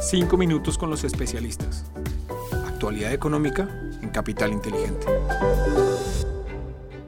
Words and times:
Cinco 0.00 0.36
minutos 0.36 0.78
con 0.78 0.90
los 0.90 1.02
especialistas. 1.02 1.84
Actualidad 2.66 3.12
económica 3.12 3.68
en 4.00 4.10
Capital 4.10 4.52
Inteligente. 4.52 5.06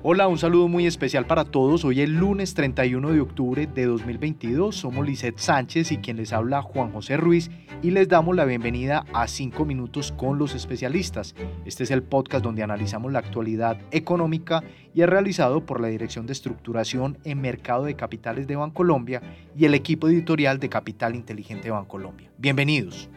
Hola, 0.02 0.28
un 0.28 0.38
saludo 0.38 0.66
muy 0.66 0.86
especial 0.86 1.26
para 1.26 1.44
todos. 1.44 1.84
Hoy 1.84 2.00
es 2.00 2.08
lunes 2.08 2.54
31 2.54 3.12
de 3.12 3.20
octubre 3.20 3.66
de 3.66 3.84
2022. 3.84 4.74
Somos 4.74 5.06
Lisette 5.06 5.38
Sánchez 5.38 5.92
y 5.92 5.98
quien 5.98 6.16
les 6.16 6.32
habla 6.32 6.62
Juan 6.62 6.90
José 6.90 7.18
Ruiz 7.18 7.50
y 7.82 7.90
les 7.90 8.08
damos 8.08 8.34
la 8.34 8.46
bienvenida 8.46 9.04
a 9.12 9.28
5 9.28 9.62
minutos 9.66 10.12
con 10.12 10.38
los 10.38 10.54
especialistas. 10.54 11.34
Este 11.66 11.84
es 11.84 11.90
el 11.90 12.02
podcast 12.02 12.42
donde 12.42 12.62
analizamos 12.62 13.12
la 13.12 13.18
actualidad 13.18 13.76
económica 13.90 14.64
y 14.94 15.02
es 15.02 15.06
realizado 15.06 15.66
por 15.66 15.82
la 15.82 15.88
Dirección 15.88 16.24
de 16.24 16.32
Estructuración 16.32 17.18
en 17.24 17.42
Mercado 17.42 17.84
de 17.84 17.94
Capitales 17.94 18.46
de 18.46 18.56
Bancolombia 18.56 19.20
y 19.54 19.66
el 19.66 19.74
equipo 19.74 20.08
editorial 20.08 20.60
de 20.60 20.70
Capital 20.70 21.14
Inteligente 21.14 21.70
Bancolombia. 21.70 22.30
Bienvenidos. 22.38 23.10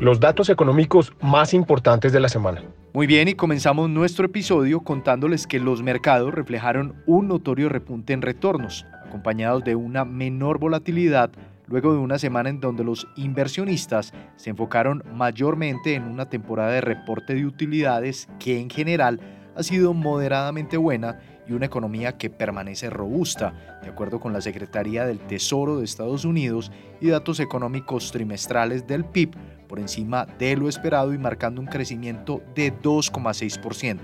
Los 0.00 0.20
datos 0.20 0.48
económicos 0.48 1.12
más 1.20 1.52
importantes 1.52 2.12
de 2.12 2.20
la 2.20 2.28
semana. 2.28 2.62
Muy 2.92 3.08
bien, 3.08 3.26
y 3.26 3.34
comenzamos 3.34 3.90
nuestro 3.90 4.26
episodio 4.26 4.80
contándoles 4.80 5.48
que 5.48 5.58
los 5.58 5.82
mercados 5.82 6.32
reflejaron 6.32 7.02
un 7.04 7.26
notorio 7.26 7.68
repunte 7.68 8.12
en 8.12 8.22
retornos, 8.22 8.86
acompañados 9.04 9.64
de 9.64 9.74
una 9.74 10.04
menor 10.04 10.60
volatilidad 10.60 11.30
luego 11.66 11.92
de 11.92 11.98
una 11.98 12.18
semana 12.18 12.48
en 12.48 12.60
donde 12.60 12.84
los 12.84 13.08
inversionistas 13.16 14.12
se 14.36 14.50
enfocaron 14.50 15.02
mayormente 15.12 15.94
en 15.94 16.04
una 16.04 16.26
temporada 16.30 16.70
de 16.70 16.80
reporte 16.80 17.34
de 17.34 17.44
utilidades 17.44 18.28
que 18.38 18.60
en 18.60 18.70
general 18.70 19.20
ha 19.56 19.62
sido 19.62 19.92
moderadamente 19.94 20.76
buena 20.76 21.18
y 21.48 21.54
una 21.54 21.66
economía 21.66 22.16
que 22.18 22.30
permanece 22.30 22.90
robusta, 22.90 23.80
de 23.82 23.88
acuerdo 23.88 24.20
con 24.20 24.32
la 24.32 24.40
Secretaría 24.40 25.06
del 25.06 25.18
Tesoro 25.18 25.78
de 25.78 25.84
Estados 25.84 26.24
Unidos 26.24 26.70
y 27.00 27.08
datos 27.08 27.40
económicos 27.40 28.12
trimestrales 28.12 28.86
del 28.86 29.04
PIB 29.04 29.30
por 29.68 29.78
encima 29.78 30.26
de 30.38 30.56
lo 30.56 30.68
esperado 30.68 31.12
y 31.12 31.18
marcando 31.18 31.60
un 31.60 31.66
crecimiento 31.66 32.42
de 32.54 32.72
2,6%. 32.72 33.98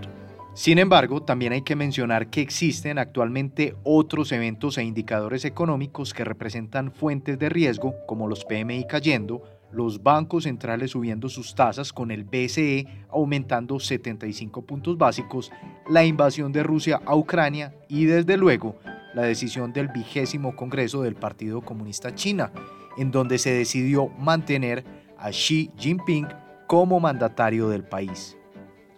Sin 0.54 0.78
embargo, 0.78 1.20
también 1.20 1.52
hay 1.52 1.62
que 1.62 1.74
mencionar 1.74 2.28
que 2.28 2.40
existen 2.40 2.98
actualmente 2.98 3.74
otros 3.82 4.30
eventos 4.30 4.78
e 4.78 4.84
indicadores 4.84 5.44
económicos 5.44 6.14
que 6.14 6.22
representan 6.22 6.92
fuentes 6.92 7.40
de 7.40 7.48
riesgo, 7.48 7.96
como 8.06 8.28
los 8.28 8.44
PMI 8.44 8.86
cayendo, 8.86 9.42
los 9.74 10.02
bancos 10.02 10.44
centrales 10.44 10.92
subiendo 10.92 11.28
sus 11.28 11.54
tasas 11.54 11.92
con 11.92 12.10
el 12.10 12.24
BCE 12.24 12.86
aumentando 13.10 13.80
75 13.80 14.62
puntos 14.62 14.96
básicos, 14.96 15.50
la 15.88 16.04
invasión 16.04 16.52
de 16.52 16.62
Rusia 16.62 17.00
a 17.04 17.16
Ucrania 17.16 17.74
y 17.88 18.04
desde 18.04 18.36
luego 18.36 18.76
la 19.14 19.22
decisión 19.22 19.72
del 19.72 19.88
vigésimo 19.88 20.56
Congreso 20.56 21.02
del 21.02 21.14
Partido 21.14 21.60
Comunista 21.60 22.14
China, 22.14 22.52
en 22.96 23.10
donde 23.10 23.38
se 23.38 23.52
decidió 23.52 24.08
mantener 24.18 24.84
a 25.18 25.30
Xi 25.30 25.70
Jinping 25.76 26.26
como 26.66 27.00
mandatario 27.00 27.68
del 27.68 27.84
país. 27.84 28.36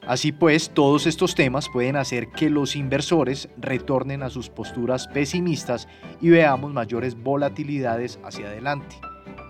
Así 0.06 0.30
pues, 0.30 0.70
todos 0.70 1.06
estos 1.06 1.34
temas 1.34 1.68
pueden 1.68 1.96
hacer 1.96 2.28
que 2.28 2.48
los 2.48 2.76
inversores 2.76 3.48
retornen 3.58 4.22
a 4.22 4.30
sus 4.30 4.48
posturas 4.48 5.08
pesimistas 5.08 5.88
y 6.20 6.30
veamos 6.30 6.72
mayores 6.72 7.20
volatilidades 7.20 8.20
hacia 8.22 8.46
adelante. 8.46 8.96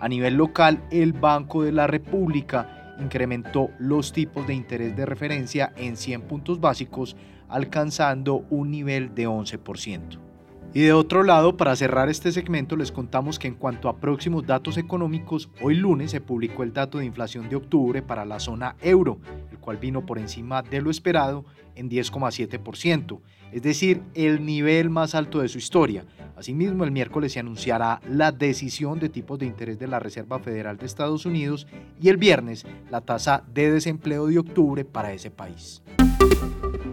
A 0.00 0.08
nivel 0.08 0.34
local, 0.34 0.82
el 0.90 1.12
Banco 1.12 1.62
de 1.62 1.72
la 1.72 1.86
República 1.86 2.94
incrementó 3.00 3.70
los 3.78 4.12
tipos 4.12 4.46
de 4.46 4.54
interés 4.54 4.96
de 4.96 5.06
referencia 5.06 5.72
en 5.76 5.96
100 5.96 6.22
puntos 6.22 6.60
básicos, 6.60 7.16
alcanzando 7.48 8.44
un 8.50 8.70
nivel 8.70 9.14
de 9.14 9.28
11%. 9.28 10.25
Y 10.76 10.82
de 10.82 10.92
otro 10.92 11.22
lado, 11.22 11.56
para 11.56 11.74
cerrar 11.74 12.10
este 12.10 12.32
segmento, 12.32 12.76
les 12.76 12.92
contamos 12.92 13.38
que 13.38 13.48
en 13.48 13.54
cuanto 13.54 13.88
a 13.88 13.96
próximos 13.96 14.46
datos 14.46 14.76
económicos, 14.76 15.48
hoy 15.62 15.74
lunes 15.74 16.10
se 16.10 16.20
publicó 16.20 16.64
el 16.64 16.74
dato 16.74 16.98
de 16.98 17.06
inflación 17.06 17.48
de 17.48 17.56
octubre 17.56 18.02
para 18.02 18.26
la 18.26 18.38
zona 18.38 18.76
euro, 18.82 19.16
el 19.50 19.56
cual 19.56 19.78
vino 19.78 20.04
por 20.04 20.18
encima 20.18 20.60
de 20.60 20.82
lo 20.82 20.90
esperado 20.90 21.46
en 21.76 21.88
10,7%, 21.88 23.20
es 23.52 23.62
decir, 23.62 24.02
el 24.12 24.44
nivel 24.44 24.90
más 24.90 25.14
alto 25.14 25.40
de 25.40 25.48
su 25.48 25.56
historia. 25.56 26.04
Asimismo, 26.36 26.84
el 26.84 26.90
miércoles 26.90 27.32
se 27.32 27.40
anunciará 27.40 28.02
la 28.06 28.30
decisión 28.30 28.98
de 28.98 29.08
tipos 29.08 29.38
de 29.38 29.46
interés 29.46 29.78
de 29.78 29.86
la 29.86 29.98
Reserva 29.98 30.40
Federal 30.40 30.76
de 30.76 30.84
Estados 30.84 31.24
Unidos 31.24 31.66
y 32.02 32.10
el 32.10 32.18
viernes 32.18 32.66
la 32.90 33.00
tasa 33.00 33.44
de 33.50 33.70
desempleo 33.70 34.26
de 34.26 34.40
octubre 34.40 34.84
para 34.84 35.14
ese 35.14 35.30
país. 35.30 35.82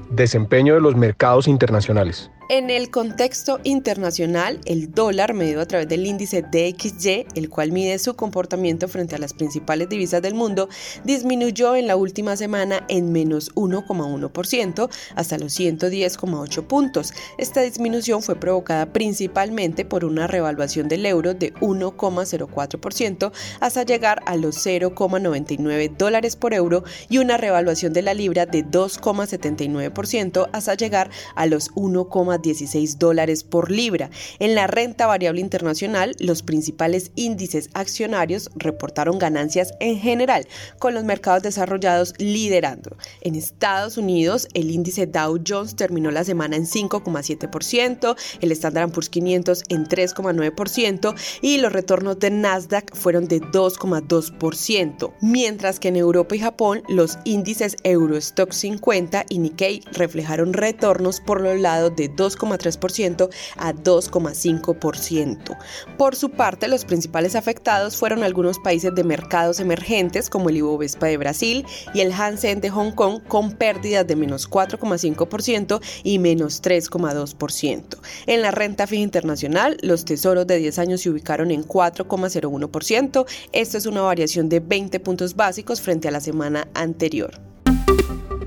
Desempeño 0.10 0.74
de 0.74 0.80
los 0.80 0.96
mercados 0.96 1.50
internacionales. 1.50 2.32
En 2.50 2.70
el 2.70 2.92
contexto 2.92 3.62
internacional, 3.64 4.60
el 4.66 4.92
dólar 4.92 5.34
medido 5.34 5.62
a 5.62 5.66
través 5.66 5.88
del 5.88 6.06
índice 6.06 6.42
DXY, 6.42 7.26
el 7.36 7.50
cual 7.50 7.72
mide 7.72 7.98
su 8.00 8.16
comportamiento 8.16 8.90
frente 8.90 9.16
a 9.16 9.18
las 9.18 9.34
principales 9.34 9.88
divisas 9.88 10.22
del 10.22 10.34
mundo, 10.34 10.68
disminuyó 11.06 11.78
en 11.78 11.88
la 11.88 11.96
última 11.96 12.36
semana 12.36 12.86
en 12.90 13.14
menos 13.14 13.56
1,1% 13.56 14.90
hasta 15.16 15.38
los 15.38 15.58
110,8 15.58 16.68
puntos. 16.68 17.14
Esta 17.38 17.62
disminución 17.62 18.22
fue 18.22 18.36
provocada 18.36 18.92
principalmente 18.92 19.86
por 19.86 20.04
una 20.04 20.28
revaluación 20.28 20.90
del 20.90 21.06
euro 21.06 21.34
de 21.34 21.54
1,04% 21.56 23.32
hasta 23.62 23.84
llegar 23.84 24.22
a 24.26 24.36
los 24.36 24.58
0,99 24.58 25.96
dólares 25.96 26.36
por 26.36 26.54
euro 26.54 26.84
y 27.08 27.20
una 27.20 27.38
revaluación 27.38 27.94
de 27.94 28.02
la 28.02 28.14
libra 28.14 28.46
de 28.46 28.66
2,79% 28.66 30.50
hasta 30.52 30.74
llegar 30.74 31.10
a 31.36 31.46
los 31.46 31.72
1, 31.76 32.10
16 32.38 33.00
dólares 33.00 33.44
por 33.44 33.72
libra. 33.72 34.10
En 34.40 34.56
la 34.56 34.68
renta 34.68 35.08
variable 35.08 35.42
internacional, 35.42 36.16
los 36.20 36.44
principales 36.44 37.12
índices 37.16 37.70
accionarios 37.74 38.50
reportaron 38.56 39.20
ganancias 39.20 39.74
en 39.80 40.00
general, 40.00 40.48
con 40.80 40.94
los 40.94 41.04
mercados 41.04 41.44
desarrollados 41.44 42.14
liderando. 42.18 42.98
En 43.22 43.36
Estados 43.36 43.98
Unidos, 43.98 44.48
el 44.54 44.72
índice 44.72 45.08
Dow 45.08 45.40
Jones 45.46 45.76
terminó 45.76 46.12
la 46.12 46.24
semana 46.24 46.56
en 46.56 46.66
5,7%, 46.66 48.16
el 48.42 48.52
Standard 48.52 48.92
Poor's 48.92 49.10
500 49.10 49.64
en 49.70 49.86
3,9% 49.86 51.16
y 51.42 51.58
los 51.58 51.74
retornos 51.74 52.20
de 52.20 52.32
Nasdaq 52.32 52.96
fueron 52.96 53.28
de 53.28 53.42
2,2%, 53.42 55.14
mientras 55.22 55.80
que 55.80 55.90
en 55.90 55.98
Europa 55.98 56.36
y 56.36 56.40
Japón 56.40 56.84
los 56.88 57.18
índices 57.24 57.76
Eurostock 57.84 58.52
50 58.52 59.26
y 59.30 59.40
Nikkei 59.40 59.82
reflejaron 59.92 60.54
retornos 60.54 61.20
por 61.20 61.42
los 61.42 61.60
lados 61.60 61.96
de 61.96 62.10
2 62.10 62.23
2,3% 62.24 63.30
a 63.58 63.74
2,5%. 63.74 65.58
Por 65.98 66.16
su 66.16 66.30
parte, 66.30 66.68
los 66.68 66.86
principales 66.86 67.36
afectados 67.36 67.98
fueron 67.98 68.24
algunos 68.24 68.60
países 68.60 68.94
de 68.96 69.04
mercados 69.04 69.60
emergentes 69.60 70.30
como 70.30 70.50
el 70.50 70.58
Ibovespa 70.58 71.08
de 71.08 71.18
Brasil 71.18 71.66
y 71.94 72.02
el 72.02 72.12
Hansen 72.12 72.62
de 72.62 72.70
Hong 72.70 72.92
Kong 72.92 73.22
con 73.28 73.52
pérdidas 73.52 74.08
de 74.08 74.16
menos 74.16 74.50
4,5% 74.50 75.82
y 76.04 76.20
menos 76.20 76.62
3,2%. 76.62 77.98
En 78.28 78.42
la 78.42 78.52
renta 78.52 78.88
fija 78.88 79.04
internacional, 79.04 79.78
los 79.82 80.06
tesoros 80.06 80.48
de 80.48 80.58
10 80.58 80.80
años 80.80 81.02
se 81.02 81.10
ubicaron 81.10 81.52
en 81.52 81.64
4,01%. 81.64 83.26
Esto 83.52 83.78
es 83.78 83.86
una 83.86 84.02
variación 84.02 84.50
de 84.50 84.60
20 84.60 85.00
puntos 85.00 85.36
básicos 85.36 85.82
frente 85.82 86.08
a 86.08 86.12
la 86.12 86.20
semana 86.20 86.68
anterior. 86.74 87.40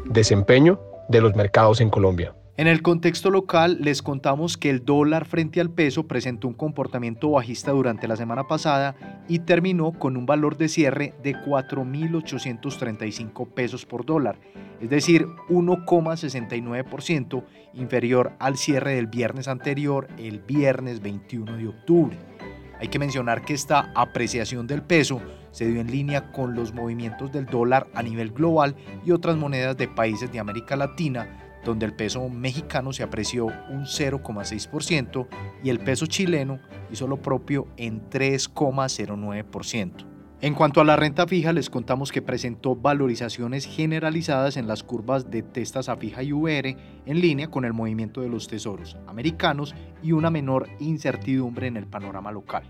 Desempeño 0.06 0.80
de 1.08 1.20
los 1.20 1.34
mercados 1.34 1.80
en 1.80 1.90
Colombia. 1.90 2.34
En 2.58 2.68
el 2.68 2.80
contexto 2.80 3.30
local, 3.30 3.76
les 3.82 4.00
contamos 4.00 4.56
que 4.56 4.70
el 4.70 4.82
dólar 4.82 5.26
frente 5.26 5.60
al 5.60 5.68
peso 5.68 6.08
presentó 6.08 6.48
un 6.48 6.54
comportamiento 6.54 7.32
bajista 7.32 7.72
durante 7.72 8.08
la 8.08 8.16
semana 8.16 8.48
pasada 8.48 8.96
y 9.28 9.40
terminó 9.40 9.92
con 9.92 10.16
un 10.16 10.24
valor 10.24 10.56
de 10.56 10.70
cierre 10.70 11.12
de 11.22 11.34
4.835 11.34 13.46
pesos 13.48 13.84
por 13.84 14.06
dólar, 14.06 14.38
es 14.80 14.88
decir, 14.88 15.26
1,69% 15.50 17.44
inferior 17.74 18.32
al 18.38 18.56
cierre 18.56 18.94
del 18.94 19.08
viernes 19.08 19.48
anterior, 19.48 20.08
el 20.16 20.38
viernes 20.38 21.02
21 21.02 21.58
de 21.58 21.68
octubre. 21.68 22.16
Hay 22.80 22.88
que 22.88 22.98
mencionar 22.98 23.42
que 23.42 23.52
esta 23.52 23.92
apreciación 23.94 24.66
del 24.66 24.80
peso 24.80 25.20
se 25.50 25.66
dio 25.66 25.78
en 25.78 25.90
línea 25.90 26.32
con 26.32 26.54
los 26.54 26.72
movimientos 26.72 27.30
del 27.32 27.44
dólar 27.44 27.86
a 27.92 28.02
nivel 28.02 28.30
global 28.30 28.76
y 29.04 29.10
otras 29.10 29.36
monedas 29.36 29.76
de 29.76 29.88
países 29.88 30.32
de 30.32 30.38
América 30.38 30.74
Latina 30.74 31.42
donde 31.66 31.84
el 31.84 31.92
peso 31.92 32.28
mexicano 32.28 32.92
se 32.92 33.02
apreció 33.02 33.46
un 33.46 33.84
0,6% 33.84 35.26
y 35.62 35.70
el 35.70 35.80
peso 35.80 36.06
chileno 36.06 36.60
hizo 36.90 37.06
lo 37.06 37.20
propio 37.20 37.68
en 37.76 38.08
3,09%. 38.08 40.06
En 40.42 40.54
cuanto 40.54 40.82
a 40.82 40.84
la 40.84 40.96
renta 40.96 41.26
fija, 41.26 41.52
les 41.52 41.70
contamos 41.70 42.12
que 42.12 42.20
presentó 42.20 42.76
valorizaciones 42.76 43.64
generalizadas 43.64 44.58
en 44.58 44.66
las 44.68 44.82
curvas 44.82 45.30
de 45.30 45.42
testas 45.42 45.88
a 45.88 45.96
fija 45.96 46.22
y 46.22 46.32
VR 46.32 46.76
en 47.06 47.20
línea 47.20 47.50
con 47.50 47.64
el 47.64 47.72
movimiento 47.72 48.20
de 48.20 48.28
los 48.28 48.46
tesoros 48.46 48.98
americanos 49.06 49.74
y 50.02 50.12
una 50.12 50.30
menor 50.30 50.68
incertidumbre 50.78 51.68
en 51.68 51.78
el 51.78 51.86
panorama 51.86 52.32
local. 52.32 52.64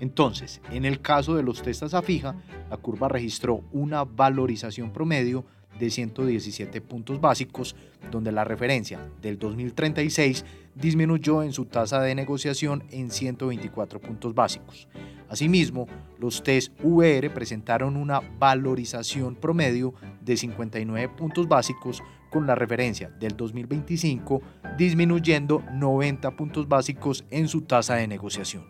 Entonces, 0.00 0.60
en 0.72 0.84
el 0.84 1.00
caso 1.00 1.36
de 1.36 1.44
los 1.44 1.62
testas 1.62 1.94
a 1.94 2.02
fija, 2.02 2.34
la 2.68 2.76
curva 2.76 3.08
registró 3.08 3.62
una 3.72 4.04
valorización 4.04 4.92
promedio 4.92 5.44
de 5.78 5.90
117 5.90 6.80
puntos 6.80 7.20
básicos, 7.20 7.76
donde 8.10 8.32
la 8.32 8.44
referencia 8.44 9.00
del 9.20 9.38
2036 9.38 10.44
disminuyó 10.74 11.42
en 11.42 11.52
su 11.52 11.66
tasa 11.66 12.00
de 12.00 12.14
negociación 12.14 12.84
en 12.90 13.10
124 13.10 14.00
puntos 14.00 14.34
básicos. 14.34 14.88
Asimismo, 15.28 15.86
los 16.18 16.42
test 16.42 16.72
VR 16.82 17.30
presentaron 17.30 17.96
una 17.96 18.20
valorización 18.38 19.34
promedio 19.34 19.94
de 20.20 20.36
59 20.36 21.14
puntos 21.16 21.48
básicos 21.48 22.02
con 22.30 22.46
la 22.46 22.54
referencia 22.54 23.10
del 23.20 23.36
2025 23.36 24.42
disminuyendo 24.76 25.62
90 25.72 26.36
puntos 26.36 26.68
básicos 26.68 27.24
en 27.30 27.48
su 27.48 27.62
tasa 27.62 27.94
de 27.94 28.08
negociación. 28.08 28.66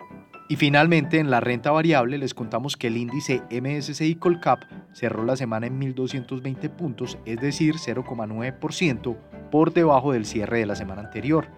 Y 0.49 0.57
finalmente, 0.57 1.19
en 1.19 1.31
la 1.31 1.41
renta 1.41 1.71
variable 1.71 2.19
les 2.19 2.35
contamos 2.35 2.77
que 2.77 2.89
el 2.89 2.99
índice 2.99 3.43
MSCI 3.51 4.17
Colcap 4.17 4.61
cerró 4.95 5.25
la 5.25 5.37
semana 5.37 5.67
en 5.67 5.79
1.220 5.81 6.71
puntos, 6.71 7.19
es 7.27 7.41
decir, 7.41 7.75
0,9% 7.75 9.17
por 9.51 9.75
debajo 9.75 10.13
del 10.13 10.25
cierre 10.25 10.61
de 10.61 10.67
la 10.67 10.77
semana 10.77 11.03
anterior. 11.03 11.49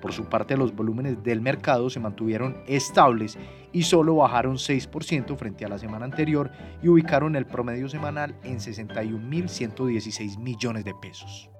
Por 0.00 0.12
su 0.12 0.24
parte, 0.26 0.56
los 0.56 0.74
volúmenes 0.74 1.22
del 1.22 1.40
mercado 1.40 1.88
se 1.90 2.00
mantuvieron 2.00 2.56
estables 2.66 3.38
y 3.72 3.82
solo 3.82 4.16
bajaron 4.16 4.56
6% 4.56 5.36
frente 5.36 5.64
a 5.64 5.68
la 5.68 5.78
semana 5.78 6.04
anterior 6.04 6.50
y 6.82 6.88
ubicaron 6.88 7.36
el 7.36 7.46
promedio 7.46 7.88
semanal 7.88 8.34
en 8.42 8.58
61.116 8.58 10.38
millones 10.38 10.84
de 10.84 10.94
pesos. 10.94 11.50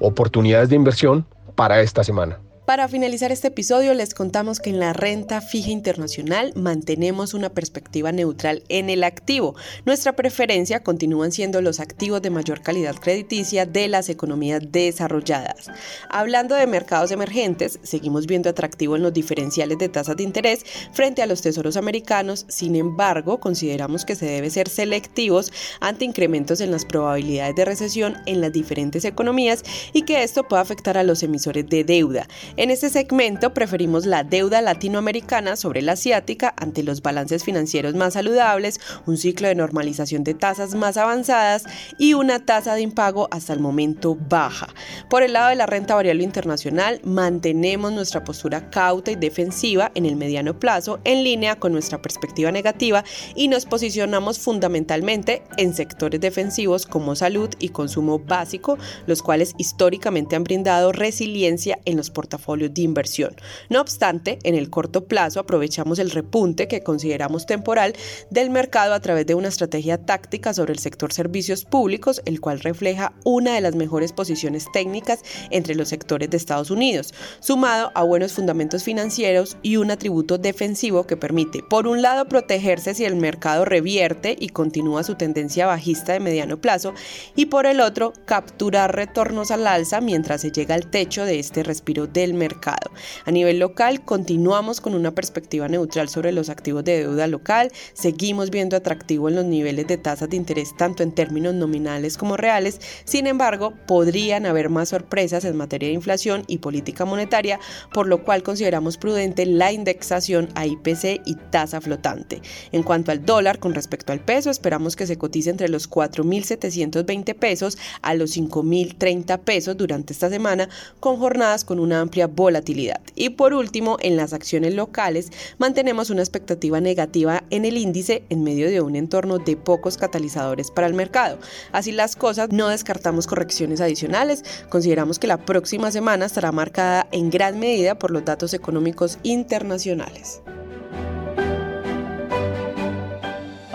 Oportunidades 0.00 0.68
de 0.68 0.76
inversión 0.76 1.26
para 1.54 1.80
esta 1.80 2.04
semana. 2.04 2.38
Para 2.66 2.88
finalizar 2.88 3.30
este 3.30 3.46
episodio 3.46 3.94
les 3.94 4.12
contamos 4.12 4.58
que 4.58 4.70
en 4.70 4.80
la 4.80 4.92
renta 4.92 5.40
fija 5.40 5.70
internacional 5.70 6.52
mantenemos 6.56 7.32
una 7.32 7.48
perspectiva 7.50 8.10
neutral 8.10 8.64
en 8.68 8.90
el 8.90 9.04
activo. 9.04 9.54
Nuestra 9.84 10.16
preferencia 10.16 10.82
continúan 10.82 11.30
siendo 11.30 11.60
los 11.60 11.78
activos 11.78 12.22
de 12.22 12.30
mayor 12.30 12.62
calidad 12.62 12.96
crediticia 12.96 13.66
de 13.66 13.86
las 13.86 14.08
economías 14.08 14.62
desarrolladas. 14.72 15.70
Hablando 16.10 16.56
de 16.56 16.66
mercados 16.66 17.12
emergentes, 17.12 17.78
seguimos 17.84 18.26
viendo 18.26 18.50
atractivo 18.50 18.96
en 18.96 19.04
los 19.04 19.12
diferenciales 19.12 19.78
de 19.78 19.88
tasas 19.88 20.16
de 20.16 20.24
interés 20.24 20.64
frente 20.92 21.22
a 21.22 21.26
los 21.26 21.42
tesoros 21.42 21.76
americanos, 21.76 22.46
sin 22.48 22.74
embargo 22.74 23.38
consideramos 23.38 24.04
que 24.04 24.16
se 24.16 24.26
debe 24.26 24.50
ser 24.50 24.68
selectivos 24.68 25.52
ante 25.78 26.04
incrementos 26.04 26.60
en 26.60 26.72
las 26.72 26.84
probabilidades 26.84 27.54
de 27.54 27.64
recesión 27.64 28.16
en 28.26 28.40
las 28.40 28.52
diferentes 28.52 29.04
economías 29.04 29.62
y 29.92 30.02
que 30.02 30.24
esto 30.24 30.48
pueda 30.48 30.62
afectar 30.62 30.98
a 30.98 31.04
los 31.04 31.22
emisores 31.22 31.68
de 31.68 31.84
deuda. 31.84 32.26
En 32.58 32.70
este 32.70 32.88
segmento 32.88 33.52
preferimos 33.52 34.06
la 34.06 34.24
deuda 34.24 34.62
latinoamericana 34.62 35.56
sobre 35.56 35.82
la 35.82 35.92
asiática 35.92 36.54
ante 36.56 36.82
los 36.82 37.02
balances 37.02 37.44
financieros 37.44 37.94
más 37.94 38.14
saludables, 38.14 38.80
un 39.04 39.18
ciclo 39.18 39.46
de 39.48 39.54
normalización 39.54 40.24
de 40.24 40.32
tasas 40.32 40.74
más 40.74 40.96
avanzadas 40.96 41.64
y 41.98 42.14
una 42.14 42.46
tasa 42.46 42.74
de 42.74 42.80
impago 42.80 43.28
hasta 43.30 43.52
el 43.52 43.60
momento 43.60 44.16
baja. 44.30 44.68
Por 45.10 45.22
el 45.22 45.34
lado 45.34 45.50
de 45.50 45.56
la 45.56 45.66
renta 45.66 45.96
variable 45.96 46.24
internacional, 46.24 46.98
mantenemos 47.04 47.92
nuestra 47.92 48.24
postura 48.24 48.70
cauta 48.70 49.10
y 49.10 49.16
defensiva 49.16 49.92
en 49.94 50.06
el 50.06 50.16
mediano 50.16 50.58
plazo 50.58 50.98
en 51.04 51.24
línea 51.24 51.56
con 51.56 51.72
nuestra 51.72 52.00
perspectiva 52.00 52.50
negativa 52.52 53.04
y 53.34 53.48
nos 53.48 53.66
posicionamos 53.66 54.38
fundamentalmente 54.38 55.42
en 55.58 55.74
sectores 55.74 56.22
defensivos 56.22 56.86
como 56.86 57.16
salud 57.16 57.50
y 57.58 57.68
consumo 57.68 58.18
básico, 58.18 58.78
los 59.06 59.22
cuales 59.22 59.52
históricamente 59.58 60.36
han 60.36 60.44
brindado 60.44 60.92
resiliencia 60.92 61.78
en 61.84 61.98
los 61.98 62.08
portafolios 62.08 62.45
de 62.46 62.82
inversión. 62.82 63.34
No 63.68 63.80
obstante, 63.80 64.38
en 64.44 64.54
el 64.54 64.70
corto 64.70 65.06
plazo 65.06 65.40
aprovechamos 65.40 65.98
el 65.98 66.10
repunte 66.10 66.68
que 66.68 66.82
consideramos 66.82 67.44
temporal 67.44 67.94
del 68.30 68.50
mercado 68.50 68.94
a 68.94 69.00
través 69.00 69.26
de 69.26 69.34
una 69.34 69.48
estrategia 69.48 69.98
táctica 69.98 70.54
sobre 70.54 70.72
el 70.72 70.78
sector 70.78 71.12
servicios 71.12 71.64
públicos, 71.64 72.22
el 72.24 72.40
cual 72.40 72.60
refleja 72.60 73.12
una 73.24 73.54
de 73.54 73.60
las 73.60 73.74
mejores 73.74 74.12
posiciones 74.12 74.66
técnicas 74.72 75.22
entre 75.50 75.74
los 75.74 75.88
sectores 75.88 76.30
de 76.30 76.36
Estados 76.36 76.70
Unidos, 76.70 77.12
sumado 77.40 77.90
a 77.94 78.04
buenos 78.04 78.32
fundamentos 78.32 78.84
financieros 78.84 79.56
y 79.62 79.76
un 79.76 79.90
atributo 79.90 80.38
defensivo 80.38 81.06
que 81.06 81.16
permite, 81.16 81.62
por 81.68 81.88
un 81.88 82.00
lado, 82.00 82.26
protegerse 82.26 82.94
si 82.94 83.04
el 83.04 83.16
mercado 83.16 83.64
revierte 83.64 84.36
y 84.38 84.50
continúa 84.50 85.02
su 85.02 85.16
tendencia 85.16 85.66
bajista 85.66 86.12
de 86.12 86.20
mediano 86.20 86.60
plazo, 86.60 86.94
y 87.34 87.46
por 87.46 87.66
el 87.66 87.80
otro, 87.80 88.12
capturar 88.24 88.94
retornos 88.94 89.50
al 89.50 89.66
alza 89.66 90.00
mientras 90.00 90.42
se 90.42 90.52
llega 90.52 90.76
al 90.76 90.90
techo 90.90 91.24
de 91.24 91.38
este 91.38 91.62
respiro 91.62 92.06
del 92.06 92.35
mercado. 92.36 92.90
A 93.24 93.30
nivel 93.30 93.58
local, 93.58 94.04
continuamos 94.04 94.80
con 94.80 94.94
una 94.94 95.10
perspectiva 95.10 95.68
neutral 95.68 96.08
sobre 96.08 96.32
los 96.32 96.48
activos 96.48 96.84
de 96.84 96.98
deuda 96.98 97.26
local, 97.26 97.72
seguimos 97.94 98.50
viendo 98.50 98.76
atractivo 98.76 99.28
en 99.28 99.36
los 99.36 99.44
niveles 99.44 99.86
de 99.86 99.96
tasas 99.96 100.30
de 100.30 100.36
interés 100.36 100.76
tanto 100.76 101.02
en 101.02 101.12
términos 101.12 101.54
nominales 101.54 102.16
como 102.16 102.36
reales, 102.36 102.80
sin 103.04 103.26
embargo, 103.26 103.72
podrían 103.86 104.46
haber 104.46 104.68
más 104.68 104.90
sorpresas 104.90 105.44
en 105.44 105.56
materia 105.56 105.88
de 105.88 105.94
inflación 105.94 106.44
y 106.46 106.58
política 106.58 107.04
monetaria, 107.04 107.58
por 107.92 108.06
lo 108.06 108.24
cual 108.24 108.42
consideramos 108.42 108.96
prudente 108.98 109.46
la 109.46 109.72
indexación 109.72 110.48
a 110.54 110.66
IPC 110.66 111.22
y 111.24 111.36
tasa 111.50 111.80
flotante. 111.80 112.42
En 112.72 112.82
cuanto 112.82 113.12
al 113.12 113.24
dólar, 113.24 113.58
con 113.58 113.74
respecto 113.74 114.12
al 114.12 114.20
peso, 114.20 114.50
esperamos 114.50 114.96
que 114.96 115.06
se 115.06 115.18
cotice 115.18 115.50
entre 115.50 115.68
los 115.68 115.90
4.720 115.90 117.34
pesos 117.34 117.78
a 118.02 118.14
los 118.14 118.36
5.030 118.36 119.38
pesos 119.40 119.76
durante 119.76 120.12
esta 120.12 120.28
semana, 120.28 120.68
con 121.00 121.18
jornadas 121.18 121.64
con 121.64 121.78
una 121.78 122.00
volatilidad. 122.26 123.00
Y 123.14 123.30
por 123.30 123.54
último, 123.54 123.96
en 124.00 124.16
las 124.16 124.32
acciones 124.32 124.74
locales, 124.74 125.30
mantenemos 125.58 126.10
una 126.10 126.22
expectativa 126.22 126.80
negativa 126.80 127.44
en 127.50 127.64
el 127.64 127.76
índice 127.76 128.24
en 128.28 128.42
medio 128.42 128.70
de 128.70 128.80
un 128.80 128.96
entorno 128.96 129.38
de 129.38 129.56
pocos 129.56 129.96
catalizadores 129.96 130.70
para 130.70 130.86
el 130.86 130.94
mercado. 130.94 131.38
Así 131.72 131.92
las 131.92 132.16
cosas, 132.16 132.50
no 132.50 132.68
descartamos 132.68 133.26
correcciones 133.26 133.80
adicionales. 133.80 134.44
Consideramos 134.68 135.18
que 135.18 135.26
la 135.26 135.44
próxima 135.44 135.90
semana 135.90 136.26
estará 136.26 136.52
marcada 136.52 137.06
en 137.12 137.30
gran 137.30 137.58
medida 137.58 137.98
por 137.98 138.10
los 138.10 138.24
datos 138.24 138.54
económicos 138.54 139.18
internacionales. 139.22 140.42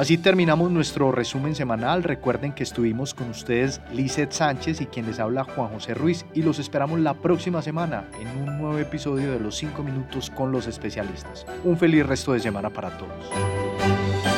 Así 0.01 0.17
terminamos 0.17 0.71
nuestro 0.71 1.11
resumen 1.11 1.53
semanal. 1.53 2.01
Recuerden 2.01 2.53
que 2.53 2.63
estuvimos 2.63 3.13
con 3.13 3.29
ustedes 3.29 3.81
Lizeth 3.93 4.31
Sánchez 4.31 4.81
y 4.81 4.87
quien 4.87 5.05
les 5.05 5.19
habla 5.19 5.43
Juan 5.43 5.69
José 5.69 5.93
Ruiz 5.93 6.25
y 6.33 6.41
los 6.41 6.57
esperamos 6.57 6.99
la 6.99 7.13
próxima 7.13 7.61
semana 7.61 8.05
en 8.19 8.27
un 8.41 8.57
nuevo 8.57 8.79
episodio 8.79 9.31
de 9.31 9.39
Los 9.39 9.57
5 9.57 9.83
Minutos 9.83 10.31
con 10.31 10.51
los 10.51 10.65
especialistas. 10.65 11.45
Un 11.63 11.77
feliz 11.77 12.03
resto 12.03 12.33
de 12.33 12.39
semana 12.39 12.71
para 12.71 12.97
todos. 12.97 14.30